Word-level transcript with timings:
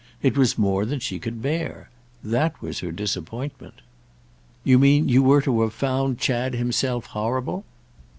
It 0.23 0.35
was 0.35 0.57
more 0.57 0.83
than 0.83 0.99
she 0.99 1.19
could 1.19 1.43
bear. 1.43 1.91
That 2.23 2.59
was 2.59 2.79
her 2.79 2.91
disappointment." 2.91 3.81
"You 4.63 4.79
mean 4.79 5.07
you 5.07 5.21
were 5.21 5.43
to 5.43 5.61
have 5.61 5.73
found 5.73 6.17
Chad 6.17 6.55
himself 6.55 7.05
horrible?" 7.05 7.65